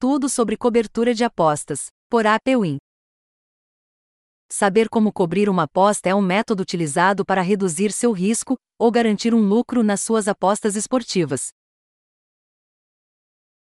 Tudo 0.00 0.28
sobre 0.28 0.56
cobertura 0.56 1.12
de 1.12 1.24
apostas, 1.24 1.88
por 2.08 2.24
APWin. 2.24 2.78
Saber 4.48 4.88
como 4.88 5.12
cobrir 5.12 5.48
uma 5.48 5.64
aposta 5.64 6.08
é 6.08 6.14
um 6.14 6.22
método 6.22 6.62
utilizado 6.62 7.24
para 7.24 7.42
reduzir 7.42 7.90
seu 7.90 8.12
risco 8.12 8.56
ou 8.78 8.92
garantir 8.92 9.34
um 9.34 9.40
lucro 9.40 9.82
nas 9.82 10.00
suas 10.00 10.28
apostas 10.28 10.76
esportivas. 10.76 11.48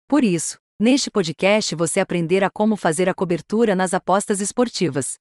Por 0.09 0.25
isso, 0.25 0.57
neste 0.77 1.09
podcast 1.09 1.73
você 1.73 2.01
aprenderá 2.01 2.49
como 2.49 2.75
fazer 2.75 3.07
a 3.07 3.13
cobertura 3.13 3.73
nas 3.73 3.93
apostas 3.93 4.41
esportivas. 4.41 5.15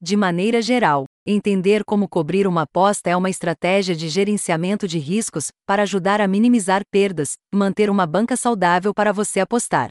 De 0.00 0.16
maneira 0.16 0.62
geral, 0.62 1.04
entender 1.26 1.84
como 1.84 2.08
cobrir 2.08 2.46
uma 2.46 2.62
aposta 2.62 3.10
é 3.10 3.16
uma 3.16 3.30
estratégia 3.30 3.94
de 3.94 4.08
gerenciamento 4.08 4.88
de 4.88 4.98
riscos 4.98 5.48
para 5.66 5.82
ajudar 5.82 6.20
a 6.20 6.26
minimizar 6.26 6.82
perdas 6.90 7.34
e 7.52 7.56
manter 7.56 7.90
uma 7.90 8.06
banca 8.06 8.36
saudável 8.36 8.94
para 8.94 9.12
você 9.12 9.40
apostar. 9.40 9.90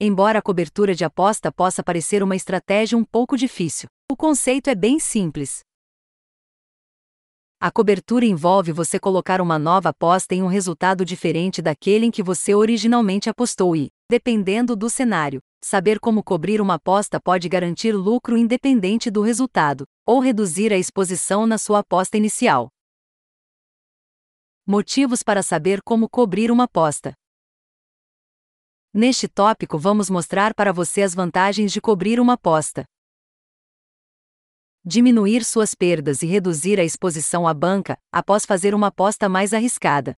Embora 0.00 0.38
a 0.38 0.42
cobertura 0.42 0.94
de 0.94 1.04
aposta 1.04 1.50
possa 1.50 1.82
parecer 1.82 2.22
uma 2.22 2.36
estratégia 2.36 2.96
um 2.96 3.04
pouco 3.04 3.36
difícil, 3.36 3.88
o 4.10 4.16
conceito 4.16 4.70
é 4.70 4.74
bem 4.74 5.00
simples. 5.00 5.60
A 7.60 7.72
cobertura 7.72 8.24
envolve 8.24 8.70
você 8.70 9.00
colocar 9.00 9.40
uma 9.40 9.58
nova 9.58 9.88
aposta 9.88 10.32
em 10.32 10.44
um 10.44 10.46
resultado 10.46 11.04
diferente 11.04 11.60
daquele 11.60 12.06
em 12.06 12.10
que 12.10 12.22
você 12.22 12.54
originalmente 12.54 13.28
apostou 13.28 13.74
e, 13.74 13.90
dependendo 14.08 14.76
do 14.76 14.88
cenário, 14.88 15.40
saber 15.60 15.98
como 15.98 16.22
cobrir 16.22 16.60
uma 16.60 16.74
aposta 16.74 17.20
pode 17.20 17.48
garantir 17.48 17.90
lucro 17.90 18.36
independente 18.36 19.10
do 19.10 19.22
resultado, 19.22 19.84
ou 20.06 20.20
reduzir 20.20 20.72
a 20.72 20.78
exposição 20.78 21.48
na 21.48 21.58
sua 21.58 21.80
aposta 21.80 22.16
inicial. 22.16 22.68
Motivos 24.64 25.24
para 25.24 25.42
saber 25.42 25.82
como 25.82 26.08
cobrir 26.08 26.52
uma 26.52 26.64
aposta. 26.64 27.12
Neste 28.94 29.26
tópico, 29.26 29.76
vamos 29.76 30.08
mostrar 30.08 30.54
para 30.54 30.72
você 30.72 31.02
as 31.02 31.12
vantagens 31.12 31.72
de 31.72 31.80
cobrir 31.80 32.20
uma 32.20 32.34
aposta 32.34 32.84
diminuir 34.88 35.44
suas 35.44 35.74
perdas 35.74 36.22
e 36.22 36.26
reduzir 36.26 36.80
a 36.80 36.82
exposição 36.82 37.46
à 37.46 37.52
banca, 37.52 37.98
após 38.10 38.46
fazer 38.46 38.74
uma 38.74 38.86
aposta 38.86 39.28
mais 39.28 39.52
arriscada. 39.52 40.14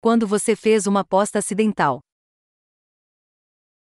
Quando 0.00 0.26
você 0.26 0.56
fez 0.56 0.86
uma 0.86 1.00
aposta 1.00 1.40
acidental. 1.40 2.00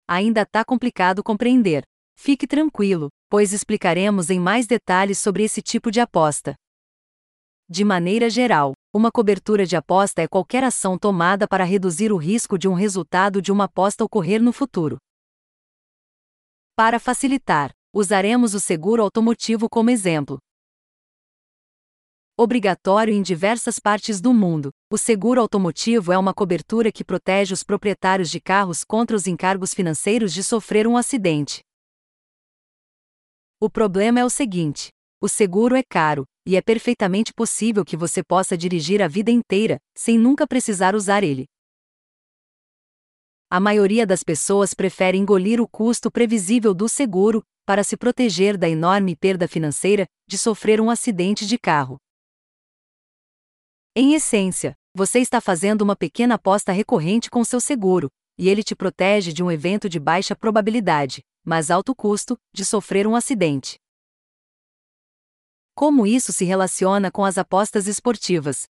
Ainda 0.09 0.45
tá 0.45 0.65
complicado 0.65 1.23
compreender. 1.23 1.85
Fique 2.17 2.49
tranquilo, 2.49 3.11
pois 3.29 3.53
explicaremos 3.53 4.29
em 4.29 4.41
mais 4.41 4.67
detalhes 4.67 5.21
sobre 5.21 5.45
esse 5.45 5.63
tipo 5.63 5.89
de 5.89 6.01
aposta. 6.01 6.57
De 7.69 7.85
maneira 7.85 8.29
geral, 8.29 8.73
uma 8.93 9.13
cobertura 9.13 9.65
de 9.65 9.77
aposta 9.77 10.21
é 10.21 10.27
qualquer 10.27 10.65
ação 10.65 10.99
tomada 10.99 11.47
para 11.47 11.63
reduzir 11.63 12.11
o 12.11 12.17
risco 12.17 12.59
de 12.59 12.67
um 12.67 12.75
resultado 12.75 13.41
de 13.41 13.53
uma 13.53 13.65
aposta 13.67 14.03
ocorrer 14.03 14.43
no 14.43 14.53
futuro. 14.53 14.99
Para 16.75 16.99
facilitar, 16.99 17.71
Usaremos 17.93 18.55
o 18.55 18.61
seguro 18.61 19.03
automotivo 19.03 19.69
como 19.69 19.91
exemplo. 19.91 20.39
Obrigatório 22.37 23.13
em 23.13 23.21
diversas 23.21 23.81
partes 23.81 24.21
do 24.21 24.33
mundo, 24.33 24.71
o 24.89 24.97
seguro 24.97 25.41
automotivo 25.41 26.13
é 26.13 26.17
uma 26.17 26.33
cobertura 26.33 26.93
que 26.93 27.05
protege 27.05 27.53
os 27.53 27.65
proprietários 27.65 28.31
de 28.31 28.41
carros 28.41 28.85
contra 28.85 29.17
os 29.17 29.27
encargos 29.27 29.75
financeiros 29.75 30.33
de 30.33 30.45
sofrer 30.45 30.87
um 30.87 30.97
acidente. 30.97 31.63
O 33.59 33.69
problema 33.69 34.21
é 34.21 34.25
o 34.25 34.31
seguinte: 34.31 34.91
o 35.21 35.29
seguro 35.29 35.75
é 35.75 35.83
caro, 35.83 36.25
e 36.47 36.55
é 36.55 36.63
perfeitamente 36.63 37.35
possível 37.35 37.85
que 37.85 37.97
você 37.97 38.23
possa 38.23 38.57
dirigir 38.57 39.03
a 39.03 39.09
vida 39.09 39.33
inteira, 39.33 39.79
sem 39.99 40.17
nunca 40.17 40.47
precisar 40.47 40.95
usar 40.95 41.25
ele. 41.25 41.47
A 43.53 43.59
maioria 43.59 44.07
das 44.07 44.23
pessoas 44.23 44.73
prefere 44.73 45.19
engolir 45.19 45.61
o 45.61 45.67
custo 45.67 46.09
previsível 46.09 46.73
do 46.73 46.89
seguro, 46.89 47.43
para 47.67 47.83
se 47.83 47.97
proteger 47.97 48.57
da 48.57 48.69
enorme 48.69 49.17
perda 49.17 49.49
financeira 49.49 50.07
de 50.25 50.39
sofrer 50.39 50.81
um 50.81 50.89
acidente 50.89 51.45
de 51.45 51.59
carro. 51.59 51.97
Em 53.97 54.15
essência, 54.15 54.77
você 54.95 55.19
está 55.19 55.41
fazendo 55.41 55.83
uma 55.83 55.97
pequena 55.97 56.37
aposta 56.37 56.71
recorrente 56.71 57.29
com 57.29 57.43
seu 57.43 57.61
seguro, 57.61 58.09
e 58.39 58.49
ele 58.49 58.63
te 58.63 58.77
protege 58.77 59.33
de 59.33 59.43
um 59.43 59.51
evento 59.51 59.89
de 59.89 59.99
baixa 59.99 60.37
probabilidade, 60.37 61.21
mas 61.45 61.73
alto 61.73 61.93
custo, 61.93 62.39
de 62.55 62.65
sofrer 62.65 63.05
um 63.05 63.17
acidente. 63.17 63.81
Como 65.75 66.07
isso 66.07 66.33
se 66.33 66.45
relaciona 66.45 67.11
com 67.11 67.25
as 67.25 67.37
apostas 67.37 67.89
esportivas? 67.89 68.69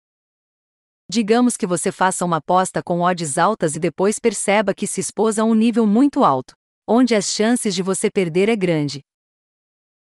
Digamos 1.11 1.57
que 1.57 1.67
você 1.67 1.91
faça 1.91 2.25
uma 2.25 2.37
aposta 2.37 2.83
com 2.83 3.01
odds 3.01 3.39
altas 3.39 3.75
e 3.75 3.79
depois 3.79 4.19
perceba 4.19 4.75
que 4.75 4.87
se 4.87 5.01
expôs 5.01 5.39
a 5.39 5.45
um 5.45 5.55
nível 5.55 5.87
muito 5.87 6.23
alto 6.25 6.59
onde 6.91 7.15
as 7.15 7.27
chances 7.27 7.75
de 7.75 7.83
você 7.83 8.11
perder 8.11 8.49
é 8.49 8.57
grande. 8.57 9.01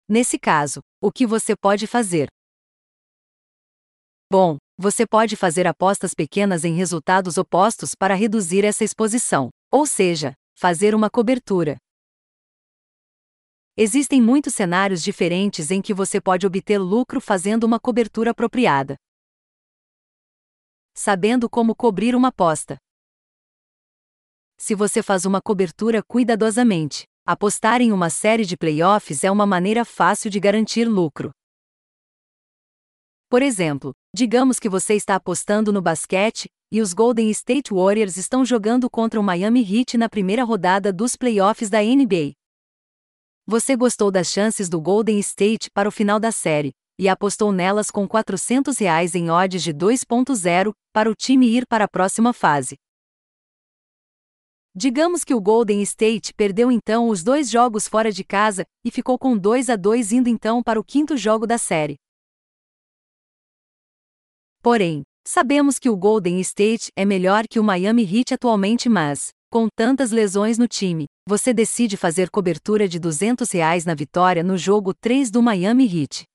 Nesse 0.09 0.37
caso, 0.37 0.81
o 1.01 1.13
que 1.13 1.25
você 1.25 1.55
pode 1.55 1.87
fazer? 1.87 2.27
Bom, 4.29 4.57
você 4.77 5.07
pode 5.07 5.37
fazer 5.37 5.65
apostas 5.65 6.13
pequenas 6.13 6.65
em 6.65 6.75
resultados 6.75 7.39
opostos 7.39 7.95
para 7.95 8.17
reduzir 8.17 8.65
essa 8.65 8.83
exposição, 8.83 9.49
ou 9.71 9.87
seja, 9.87 10.35
fazer 10.59 10.93
uma 10.93 11.09
cobertura. 11.09 11.77
Existem 13.77 14.21
muitos 14.21 14.55
cenários 14.55 15.05
diferentes 15.05 15.71
em 15.71 15.81
que 15.81 15.95
você 15.95 16.21
pode 16.21 16.45
obter 16.47 16.79
lucro 16.79 17.21
fazendo 17.21 17.63
uma 17.63 17.79
cobertura 17.79 18.33
apropriada. 18.33 18.97
Sabendo 20.95 21.49
como 21.49 21.75
cobrir 21.75 22.15
uma 22.15 22.29
aposta 22.29 22.79
se 24.63 24.77
você 24.77 25.03
faz 25.03 25.27
uma 25.27 25.43
cobertura 25.43 26.05
cuidadosamente. 26.05 27.03
Apostar 27.27 27.81
em 27.81 27.91
uma 27.91 28.09
série 28.09 28.45
de 28.45 28.57
playoffs 28.57 29.25
é 29.25 29.31
uma 29.31 29.45
maneira 29.45 29.85
fácil 29.85 30.31
de 30.31 30.39
garantir 30.39 30.85
lucro. 30.85 31.33
Por 33.29 33.43
exemplo, 33.43 33.93
digamos 34.15 34.61
que 34.61 34.69
você 34.69 34.95
está 34.95 35.17
apostando 35.17 35.73
no 35.73 35.83
basquete 35.83 36.49
e 36.71 36.81
os 36.81 36.93
Golden 36.93 37.29
State 37.31 37.75
Warriors 37.75 38.17
estão 38.17 38.45
jogando 38.45 38.89
contra 38.89 39.19
o 39.19 39.23
Miami 39.23 39.63
Heat 39.63 39.99
na 39.99 40.09
primeira 40.09 40.45
rodada 40.45 40.93
dos 40.93 41.17
playoffs 41.17 41.69
da 41.69 41.83
NBA. 41.83 42.35
Você 43.45 43.75
gostou 43.75 44.13
das 44.13 44.29
chances 44.29 44.69
do 44.69 44.81
Golden 44.81 45.19
State 45.19 45.73
para 45.73 45.89
o 45.89 45.93
final 45.93 46.21
da 46.21 46.31
série 46.31 46.71
e 47.03 47.09
apostou 47.09 47.51
nelas 47.51 47.91
com 47.91 48.07
400 48.07 48.79
reais 48.79 49.17
em 49.17 49.29
odds 49.29 49.61
de 49.61 49.75
2.0 49.75 50.73
para 50.93 51.11
o 51.11 51.17
time 51.17 51.49
ir 51.49 51.67
para 51.67 51.87
a 51.87 51.89
próxima 51.89 52.33
fase. 52.33 52.77
Digamos 54.73 55.25
que 55.25 55.35
o 55.35 55.41
Golden 55.41 55.83
State 55.83 56.33
perdeu 56.33 56.71
então 56.71 57.09
os 57.09 57.25
dois 57.25 57.51
jogos 57.51 57.89
fora 57.89 58.13
de 58.13 58.23
casa 58.23 58.65
e 58.85 58.91
ficou 58.93 59.19
com 59.19 59.37
2 59.37 59.69
a 59.69 59.75
2 59.75 60.13
indo 60.13 60.29
então 60.29 60.63
para 60.63 60.79
o 60.79 60.85
quinto 60.85 61.17
jogo 61.17 61.45
da 61.45 61.59
série. 61.59 61.97
Porém, 64.63 65.03
sabemos 65.27 65.81
que 65.81 65.91
o 65.91 65.97
Golden 65.97 66.39
State 66.39 66.93
é 66.97 67.05
melhor 67.05 67.49
que 67.51 67.59
o 67.59 67.65
Miami 67.65 68.05
Heat 68.05 68.35
atualmente, 68.35 68.89
mas, 68.89 69.31
com 69.51 69.67
tantas 69.75 70.13
lesões 70.13 70.57
no 70.57 70.69
time, 70.69 71.07
você 71.29 71.53
decide 71.53 71.97
fazer 71.97 72.31
cobertura 72.31 72.87
de 72.87 73.01
200 73.01 73.51
reais 73.51 73.85
na 73.85 73.93
vitória 73.93 74.45
no 74.45 74.57
jogo 74.57 74.95
3 74.95 75.33
do 75.33 75.43
Miami 75.43 75.85
Heat. 75.85 76.32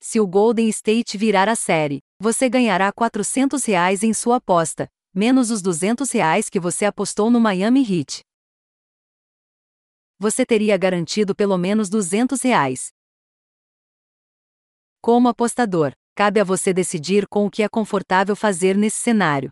Se 0.00 0.20
o 0.20 0.26
Golden 0.26 0.68
State 0.68 1.18
virar 1.18 1.48
a 1.48 1.56
série, 1.56 1.98
você 2.20 2.48
ganhará 2.48 2.90
400 2.92 3.64
reais 3.64 4.02
em 4.02 4.14
sua 4.14 4.36
aposta, 4.36 4.88
menos 5.12 5.50
os 5.50 5.60
200 5.60 6.10
reais 6.12 6.48
que 6.48 6.60
você 6.60 6.84
apostou 6.84 7.30
no 7.30 7.40
Miami 7.40 7.82
Heat. 7.82 8.20
Você 10.18 10.46
teria 10.46 10.76
garantido 10.76 11.34
pelo 11.34 11.58
menos 11.58 11.88
200 11.88 12.40
reais. 12.42 12.88
Como 15.00 15.28
apostador, 15.28 15.92
cabe 16.14 16.40
a 16.40 16.44
você 16.44 16.72
decidir 16.72 17.26
com 17.28 17.46
o 17.46 17.50
que 17.50 17.62
é 17.62 17.68
confortável 17.68 18.34
fazer 18.34 18.76
nesse 18.76 18.96
cenário. 18.96 19.50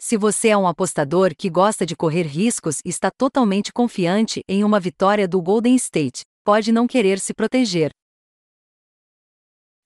Se 0.00 0.16
você 0.16 0.48
é 0.48 0.56
um 0.56 0.66
apostador 0.66 1.34
que 1.36 1.50
gosta 1.50 1.86
de 1.86 1.96
correr 1.96 2.22
riscos 2.22 2.80
e 2.84 2.88
está 2.88 3.10
totalmente 3.10 3.72
confiante 3.72 4.42
em 4.48 4.64
uma 4.64 4.80
vitória 4.80 5.26
do 5.26 5.40
Golden 5.40 5.74
State, 5.76 6.22
pode 6.44 6.70
não 6.72 6.86
querer 6.86 7.18
se 7.18 7.34
proteger, 7.34 7.90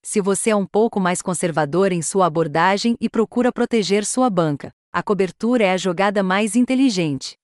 se 0.04 0.20
você 0.20 0.50
é 0.50 0.56
um 0.56 0.66
pouco 0.66 0.98
mais 0.98 1.22
conservador 1.22 1.92
em 1.92 2.02
sua 2.02 2.26
abordagem 2.26 2.96
e 3.00 3.08
procura 3.08 3.52
proteger 3.52 4.04
sua 4.04 4.28
banca, 4.28 4.72
a 4.92 5.02
cobertura 5.02 5.64
é 5.64 5.70
a 5.70 5.76
jogada 5.76 6.22
mais 6.22 6.56
inteligente. 6.56 7.36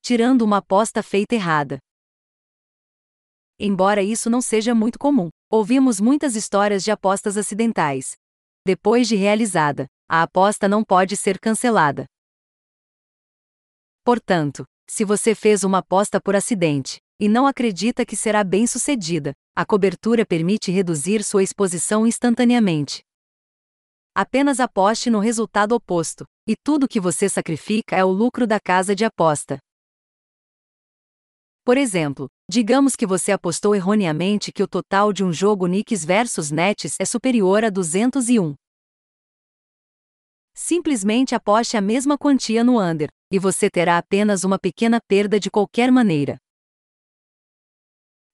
Tirando 0.00 0.42
uma 0.42 0.56
aposta 0.56 1.02
feita 1.02 1.34
errada. 1.34 1.78
Embora 3.58 4.02
isso 4.02 4.30
não 4.30 4.40
seja 4.40 4.74
muito 4.74 4.98
comum, 4.98 5.28
ouvimos 5.50 6.00
muitas 6.00 6.34
histórias 6.34 6.82
de 6.82 6.90
apostas 6.90 7.36
acidentais. 7.36 8.14
Depois 8.66 9.06
de 9.06 9.14
realizada, 9.14 9.86
a 10.08 10.22
aposta 10.22 10.66
não 10.68 10.82
pode 10.82 11.16
ser 11.16 11.38
cancelada. 11.38 12.06
Portanto, 14.02 14.64
se 14.88 15.04
você 15.04 15.34
fez 15.34 15.62
uma 15.62 15.78
aposta 15.78 16.20
por 16.20 16.34
acidente, 16.34 16.98
e 17.22 17.28
não 17.28 17.46
acredita 17.46 18.04
que 18.04 18.16
será 18.16 18.42
bem 18.42 18.66
sucedida, 18.66 19.32
a 19.54 19.64
cobertura 19.64 20.26
permite 20.26 20.72
reduzir 20.72 21.22
sua 21.22 21.44
exposição 21.44 22.04
instantaneamente. 22.04 23.04
Apenas 24.12 24.58
aposte 24.58 25.08
no 25.08 25.20
resultado 25.20 25.70
oposto, 25.70 26.24
e 26.48 26.56
tudo 26.56 26.88
que 26.88 26.98
você 26.98 27.28
sacrifica 27.28 27.94
é 27.94 28.04
o 28.04 28.10
lucro 28.10 28.44
da 28.44 28.58
casa 28.58 28.92
de 28.92 29.04
aposta. 29.04 29.60
Por 31.64 31.78
exemplo, 31.78 32.26
digamos 32.50 32.96
que 32.96 33.06
você 33.06 33.30
apostou 33.30 33.76
erroneamente 33.76 34.50
que 34.50 34.64
o 34.64 34.66
total 34.66 35.12
de 35.12 35.22
um 35.22 35.32
jogo 35.32 35.66
Knicks 35.66 36.04
versus 36.04 36.50
Nets 36.50 36.96
é 36.98 37.04
superior 37.04 37.64
a 37.64 37.70
201. 37.70 38.56
Simplesmente 40.52 41.36
aposte 41.36 41.76
a 41.76 41.80
mesma 41.80 42.18
quantia 42.18 42.64
no 42.64 42.82
under, 42.82 43.10
e 43.30 43.38
você 43.38 43.70
terá 43.70 43.96
apenas 43.96 44.42
uma 44.42 44.58
pequena 44.58 44.98
perda 45.06 45.38
de 45.38 45.52
qualquer 45.52 45.92
maneira. 45.92 46.36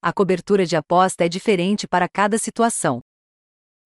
A 0.00 0.12
cobertura 0.12 0.65
de 0.65 0.77
aposta 0.77 1.25
é 1.25 1.29
diferente 1.29 1.89
para 1.89 2.09
cada 2.09 2.39
situação. 2.39 3.00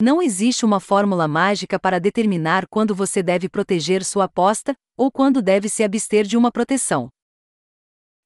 Não 0.00 0.20
existe 0.20 0.62
uma 0.62 0.78
fórmula 0.78 1.26
mágica 1.26 1.78
para 1.80 1.98
determinar 1.98 2.66
quando 2.68 2.94
você 2.94 3.22
deve 3.22 3.48
proteger 3.48 4.04
sua 4.04 4.24
aposta 4.24 4.74
ou 4.94 5.10
quando 5.10 5.40
deve 5.40 5.70
se 5.70 5.82
abster 5.82 6.26
de 6.26 6.36
uma 6.36 6.52
proteção. 6.52 7.08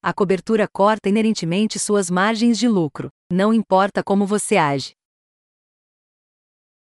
A 0.03 0.12
cobertura 0.12 0.67
corta 0.67 1.09
inerentemente 1.09 1.79
suas 1.79 2.11
margens 2.11 2.59
de 2.59 2.67
lucro, 2.67 3.09
não 3.31 3.55
importa 3.55 4.03
como 4.03 4.27
você 4.27 4.56
age. 4.56 4.93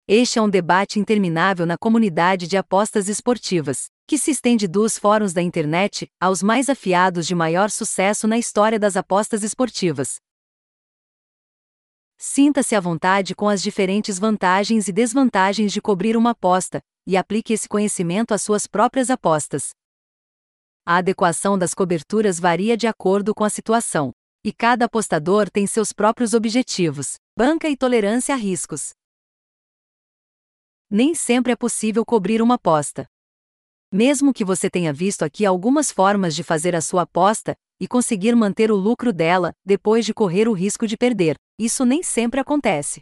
Este 0.08 0.40
é 0.40 0.42
um 0.42 0.50
debate 0.50 1.00
interminável 1.00 1.66
na 1.66 1.78
comunidade 1.78 2.48
de 2.48 2.56
apostas 2.56 3.10
esportivas, 3.10 3.88
que 4.08 4.18
se 4.18 4.32
estende 4.32 4.70
dos 4.70 4.98
fóruns 4.98 5.34
da 5.34 5.42
internet 5.42 6.08
aos 6.18 6.42
mais 6.42 6.70
afiados 6.70 7.28
de 7.28 7.36
maior 7.36 7.70
sucesso 7.70 8.26
na 8.26 8.38
história 8.38 8.80
das 8.80 8.96
apostas 8.96 9.44
esportivas, 9.44 10.20
Sinta-se 12.18 12.76
à 12.76 12.80
vontade 12.80 13.36
com 13.36 13.50
as 13.50 13.62
diferentes 13.62 14.18
vantagens 14.18 14.88
e 14.88 14.92
desvantagens 14.92 15.72
de 15.72 15.82
cobrir 15.82 16.16
uma 16.16 16.32
aposta, 16.32 16.82
e 17.06 17.18
aplique 17.18 17.54
esse 17.54 17.68
conhecimento 17.68 18.34
às 18.34 18.42
suas 18.42 18.66
próprias 18.66 19.10
apostas. 19.10 19.72
A 20.86 20.98
adequação 20.98 21.58
das 21.58 21.74
coberturas 21.74 22.40
varia 22.40 22.76
de 22.76 22.88
acordo 22.88 23.34
com 23.34 23.44
a 23.44 23.50
situação, 23.50 24.12
e 24.44 24.52
cada 24.52 24.86
apostador 24.86 25.50
tem 25.50 25.66
seus 25.66 25.94
próprios 25.94 26.34
objetivos, 26.34 27.16
banca 27.38 27.70
e 27.70 27.78
tolerância 27.78 28.36
a 28.36 28.38
riscos. 28.38 28.92
Nem 30.90 31.16
sempre 31.16 31.54
é 31.54 31.56
possível 31.56 32.06
cobrir 32.06 32.42
uma 32.42 32.56
aposta. 32.56 33.08
Mesmo 33.96 34.34
que 34.34 34.44
você 34.44 34.72
tenha 34.72 34.92
visto 34.92 35.22
aqui 35.22 35.46
algumas 35.46 35.92
formas 35.92 36.34
de 36.36 36.42
fazer 36.42 36.76
a 36.76 36.82
sua 36.82 37.04
aposta, 37.04 37.56
e 37.80 37.88
conseguir 37.88 38.36
manter 38.36 38.72
o 38.72 38.76
lucro 38.76 39.14
dela, 39.14 39.54
depois 39.64 40.04
de 40.04 40.16
correr 40.16 40.48
o 40.48 40.52
risco 40.52 40.88
de 40.88 40.98
perder. 40.98 41.36
Isso 41.60 41.86
nem 41.86 42.02
sempre 42.02 42.40
acontece. 42.40 43.02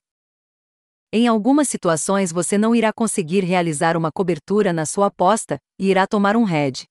Em 1.13 1.29
algumas 1.29 1.69
situações 1.69 2.33
você 2.33 2.57
não 2.57 2.75
irá 2.75 2.91
conseguir 2.91 3.39
realizar 3.39 3.95
uma 3.95 4.11
cobertura 4.11 4.73
na 4.73 4.85
sua 4.85 5.05
aposta 5.07 5.57
e 5.79 5.89
irá 5.89 6.05
tomar 6.05 6.35
um 6.35 6.43
head. 6.43 6.83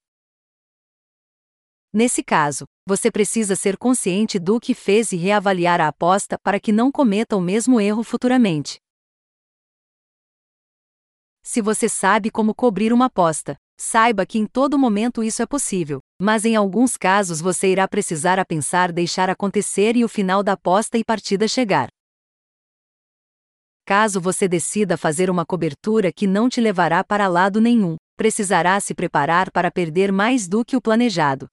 Nesse 1.93 2.23
caso, 2.23 2.65
você 2.87 3.11
precisa 3.11 3.55
ser 3.55 3.77
consciente 3.77 4.39
do 4.39 4.59
que 4.59 4.73
fez 4.73 5.13
e 5.13 5.17
reavaliar 5.17 5.79
a 5.79 5.89
aposta 5.89 6.39
para 6.43 6.59
que 6.59 6.73
não 6.73 6.91
cometa 6.91 7.37
o 7.37 7.41
mesmo 7.41 7.79
erro 7.79 8.03
futuramente. 8.03 8.79
Se 11.43 11.61
você 11.61 11.87
sabe 11.87 12.31
como 12.31 12.55
cobrir 12.55 12.95
uma 12.95 13.07
aposta, 13.07 13.59
Saiba 13.83 14.27
que 14.27 14.39
em 14.39 14.45
todo 14.45 14.79
momento 14.79 15.25
isso 15.25 15.41
é 15.41 15.47
possível, 15.47 16.01
mas 16.21 16.45
em 16.45 16.55
alguns 16.55 16.99
casos 16.99 17.41
você 17.41 17.73
irá 17.73 17.89
precisar 17.89 18.39
a 18.39 18.45
pensar 18.45 18.93
deixar 18.93 19.31
acontecer 19.31 19.97
e 19.97 20.05
o 20.05 20.09
final 20.09 20.43
da 20.43 20.53
aposta 20.53 20.99
e 20.99 21.03
partida 21.03 21.49
chegar. 21.49 21.89
Caso 23.87 24.21
você 24.21 24.47
decida 24.47 24.99
fazer 24.99 25.31
uma 25.31 25.47
cobertura 25.47 26.13
que 26.13 26.27
não 26.27 26.47
te 26.47 26.61
levará 26.61 27.03
para 27.03 27.27
lado 27.27 27.59
nenhum, 27.59 27.97
precisará 28.19 28.79
se 28.81 28.95
preparar 28.95 29.51
para 29.51 29.71
perder 29.71 30.13
mais 30.13 30.47
do 30.47 30.63
que 30.63 30.77
o 30.77 30.81
planejado. 30.83 31.49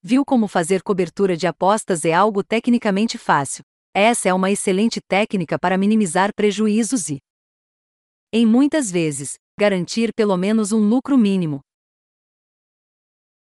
Viu 0.00 0.24
como 0.24 0.46
fazer 0.46 0.84
cobertura 0.84 1.36
de 1.36 1.48
apostas 1.48 2.04
é 2.04 2.12
algo 2.12 2.44
tecnicamente 2.44 3.18
fácil. 3.18 3.64
Essa 3.92 4.28
é 4.28 4.32
uma 4.32 4.52
excelente 4.52 5.00
técnica 5.00 5.58
para 5.58 5.76
minimizar 5.76 6.32
prejuízos 6.32 7.08
e, 7.08 7.18
em 8.32 8.46
muitas 8.46 8.88
vezes, 8.88 9.36
garantir 9.58 10.14
pelo 10.14 10.36
menos 10.36 10.70
um 10.70 10.78
lucro 10.78 11.18
mínimo. 11.18 11.58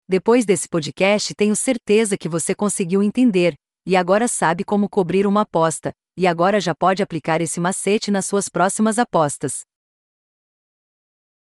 Depois 0.08 0.46
desse 0.46 0.68
podcast, 0.68 1.34
tenho 1.34 1.56
certeza 1.56 2.16
que 2.16 2.28
você 2.28 2.54
conseguiu 2.54 3.02
entender, 3.02 3.54
e 3.84 3.96
agora 3.96 4.28
sabe 4.28 4.62
como 4.62 4.88
cobrir 4.88 5.26
uma 5.26 5.40
aposta, 5.40 5.92
e 6.16 6.24
agora 6.24 6.60
já 6.60 6.76
pode 6.76 7.02
aplicar 7.02 7.40
esse 7.40 7.58
macete 7.58 8.08
nas 8.12 8.24
suas 8.24 8.48
próximas 8.48 9.00
apostas. 9.00 9.62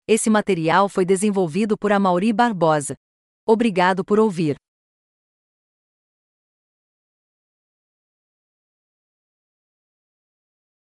Esse 0.07 0.31
material 0.31 0.89
foi 0.89 1.05
desenvolvido 1.05 1.77
por 1.77 1.91
Amauri 1.91 2.33
Barbosa. 2.33 2.95
Obrigado 3.45 4.05
por 4.05 4.21
ouvir. 4.21 4.62